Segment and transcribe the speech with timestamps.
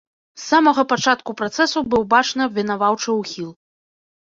[0.37, 3.49] З самога пачатку працэсу быў бачны абвінаваўчы ўхіл.